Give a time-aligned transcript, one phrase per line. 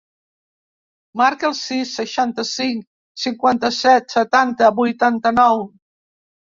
[1.21, 2.81] Marca el sis, seixanta-cinc,
[3.27, 5.67] cinquanta-set, setanta, vuitanta-nou.